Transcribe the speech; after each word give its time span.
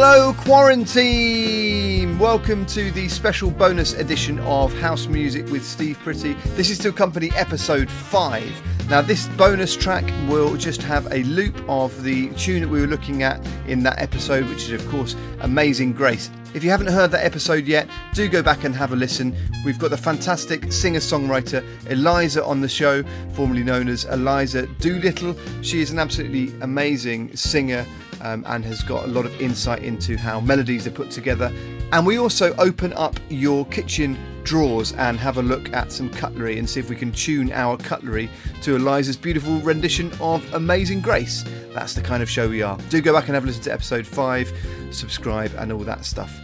Hello, 0.00 0.32
quarantine! 0.32 2.20
Welcome 2.20 2.64
to 2.66 2.92
the 2.92 3.08
special 3.08 3.50
bonus 3.50 3.94
edition 3.94 4.38
of 4.38 4.72
House 4.74 5.08
Music 5.08 5.44
with 5.50 5.64
Steve 5.64 5.98
Pretty. 6.04 6.34
This 6.54 6.70
is 6.70 6.78
to 6.78 6.90
accompany 6.90 7.32
episode 7.32 7.90
5. 7.90 8.88
Now, 8.88 9.02
this 9.02 9.26
bonus 9.30 9.76
track 9.76 10.04
will 10.28 10.56
just 10.56 10.82
have 10.82 11.12
a 11.12 11.24
loop 11.24 11.60
of 11.68 12.04
the 12.04 12.28
tune 12.34 12.62
that 12.62 12.68
we 12.68 12.80
were 12.80 12.86
looking 12.86 13.24
at 13.24 13.44
in 13.66 13.82
that 13.82 13.98
episode, 14.00 14.48
which 14.48 14.70
is, 14.70 14.80
of 14.80 14.88
course, 14.88 15.16
Amazing 15.40 15.94
Grace. 15.94 16.30
If 16.54 16.62
you 16.62 16.70
haven't 16.70 16.92
heard 16.92 17.10
that 17.10 17.26
episode 17.26 17.66
yet, 17.66 17.88
do 18.14 18.28
go 18.28 18.40
back 18.40 18.62
and 18.62 18.76
have 18.76 18.92
a 18.92 18.96
listen. 18.96 19.34
We've 19.64 19.80
got 19.80 19.90
the 19.90 19.96
fantastic 19.96 20.72
singer 20.72 21.00
songwriter 21.00 21.64
Eliza 21.90 22.44
on 22.44 22.60
the 22.60 22.68
show, 22.68 23.02
formerly 23.34 23.64
known 23.64 23.88
as 23.88 24.04
Eliza 24.04 24.68
Doolittle. 24.78 25.36
She 25.62 25.80
is 25.80 25.90
an 25.90 25.98
absolutely 25.98 26.54
amazing 26.60 27.36
singer 27.36 27.84
um, 28.22 28.44
and 28.46 28.64
has 28.64 28.82
got 28.82 29.04
a 29.04 29.06
lot 29.08 29.26
of 29.26 29.40
insight 29.40 29.82
into 29.82 30.16
how 30.16 30.40
melodies 30.40 30.86
are 30.86 30.92
put 30.92 31.10
together. 31.10 31.52
And 31.92 32.06
we 32.06 32.18
also 32.18 32.54
open 32.56 32.92
up 32.94 33.18
your 33.28 33.64
kitchen 33.66 34.18
drawers 34.44 34.92
and 34.92 35.18
have 35.18 35.36
a 35.36 35.42
look 35.42 35.72
at 35.74 35.92
some 35.92 36.08
cutlery 36.08 36.58
and 36.58 36.68
see 36.68 36.80
if 36.80 36.88
we 36.88 36.96
can 36.96 37.12
tune 37.12 37.52
our 37.52 37.76
cutlery 37.76 38.30
to 38.62 38.76
Eliza's 38.76 39.16
beautiful 39.16 39.58
rendition 39.60 40.10
of 40.20 40.52
Amazing 40.54 41.00
Grace. 41.00 41.44
That's 41.74 41.94
the 41.94 42.00
kind 42.00 42.22
of 42.22 42.30
show 42.30 42.48
we 42.48 42.62
are. 42.62 42.78
Do 42.88 43.00
go 43.00 43.12
back 43.12 43.26
and 43.26 43.34
have 43.34 43.44
a 43.44 43.46
listen 43.46 43.62
to 43.64 43.72
episode 43.72 44.06
5, 44.06 44.52
subscribe, 44.90 45.52
and 45.58 45.70
all 45.70 45.80
that 45.80 46.04
stuff. 46.04 46.40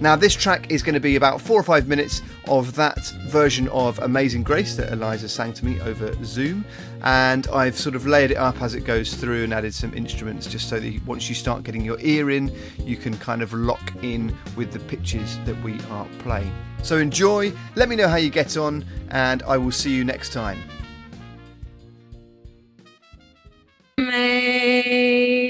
Now, 0.00 0.14
this 0.14 0.34
track 0.34 0.70
is 0.70 0.82
going 0.82 0.94
to 0.94 1.00
be 1.00 1.16
about 1.16 1.40
four 1.40 1.58
or 1.58 1.64
five 1.64 1.88
minutes 1.88 2.22
of 2.46 2.76
that 2.76 3.04
version 3.26 3.66
of 3.68 3.98
Amazing 3.98 4.44
Grace 4.44 4.76
that 4.76 4.92
Eliza 4.92 5.28
sang 5.28 5.52
to 5.54 5.64
me 5.64 5.80
over 5.80 6.12
Zoom. 6.24 6.64
And 7.02 7.48
I've 7.48 7.76
sort 7.76 7.96
of 7.96 8.06
layered 8.06 8.30
it 8.30 8.36
up 8.36 8.62
as 8.62 8.74
it 8.74 8.82
goes 8.82 9.14
through 9.14 9.42
and 9.42 9.52
added 9.52 9.74
some 9.74 9.92
instruments 9.94 10.46
just 10.46 10.68
so 10.68 10.78
that 10.78 11.04
once 11.04 11.28
you 11.28 11.34
start 11.34 11.64
getting 11.64 11.84
your 11.84 11.98
ear 12.00 12.30
in, 12.30 12.54
you 12.78 12.96
can 12.96 13.16
kind 13.18 13.42
of 13.42 13.52
lock 13.52 13.92
in 14.02 14.32
with 14.56 14.72
the 14.72 14.78
pitches 14.80 15.36
that 15.44 15.60
we 15.62 15.80
are 15.90 16.06
playing. 16.20 16.54
So 16.82 16.98
enjoy, 16.98 17.52
let 17.74 17.88
me 17.88 17.96
know 17.96 18.06
how 18.06 18.16
you 18.16 18.30
get 18.30 18.56
on, 18.56 18.84
and 19.10 19.42
I 19.42 19.56
will 19.56 19.72
see 19.72 19.92
you 19.92 20.04
next 20.04 20.32
time. 20.32 20.58
Amazing 23.98 25.40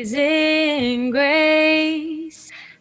grace, 1.11 1.58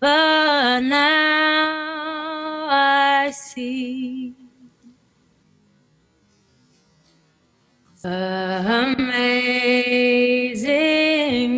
but 0.00 0.80
now 0.80 2.66
I 2.70 3.30
see. 3.32 4.34
Amazing 8.02 9.20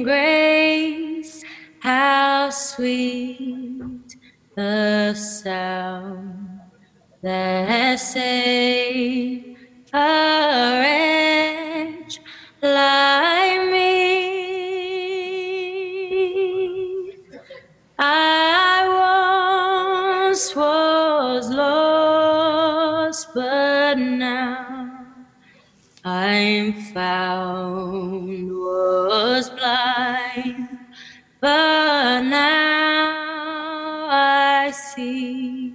grace, 0.03 1.45
how 1.79 2.51
sweet 2.51 4.17
the 4.57 5.15
sound 5.15 6.61
that 7.23 7.97
saved 8.01 9.57
a 9.93 10.82
but 23.93 23.99
now 23.99 25.05
I'm 26.03 26.73
found, 26.95 28.51
was 28.51 29.51
blind, 29.51 30.79
but 31.43 32.23
now 32.23 34.07
I 34.09 34.71
see. 34.71 35.75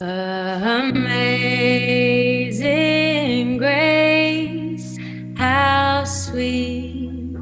Amazing 0.00 1.18
grace, 3.58 4.96
how 5.36 6.04
sweet 6.04 7.34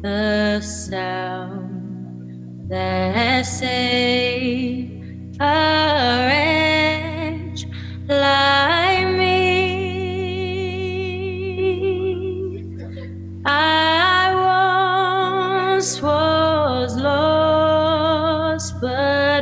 the 0.00 0.62
sound 0.62 2.70
that 2.70 3.44
saved 3.44 3.99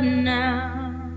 now 0.03 1.11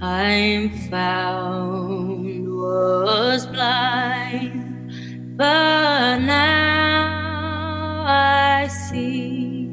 I'm 0.00 0.70
found, 0.88 2.48
was 2.48 3.46
blind, 3.46 5.36
but 5.36 6.18
now 6.18 8.04
I 8.06 8.68
see. 8.68 9.68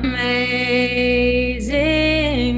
Amazing 0.00 1.46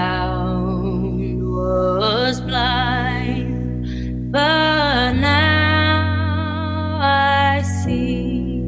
sound 0.06 1.42
was 1.42 2.40
blind, 2.40 4.32
but 4.32 5.12
now 5.12 6.98
I 7.00 7.62
see 7.62 8.62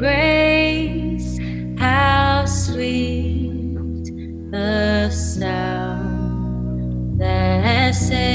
grace. 0.05 1.31
How 1.79 2.45
sweet 2.47 4.05
the 4.51 5.11
sound 5.11 7.21
that 7.21 7.95
saved. 7.95 8.32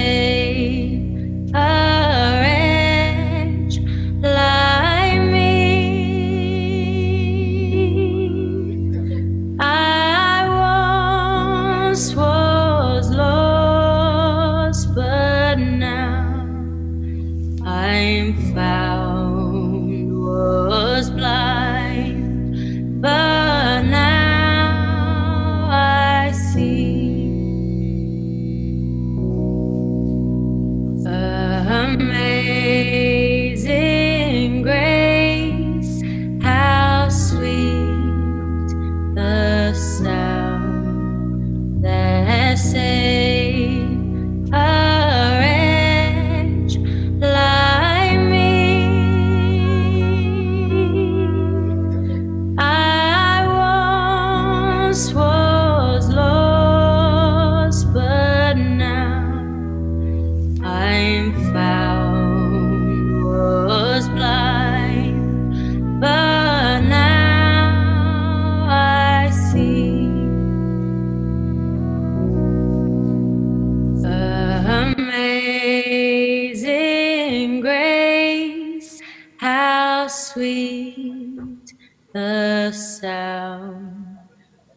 the 82.17 82.71
sound 82.71 84.17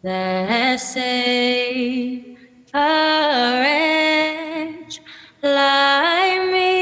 that 0.02 0.78
saved 0.78 2.36
a 2.74 3.60
wretch 3.62 5.00
like 5.42 6.42
me. 6.52 6.76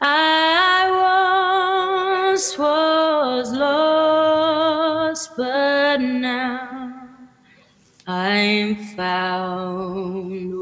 I 0.00 0.86
once 2.30 2.56
was 2.56 3.52
lost, 3.52 5.30
but 5.36 5.96
now 5.96 6.92
I'm 8.06 8.76
found. 8.94 10.61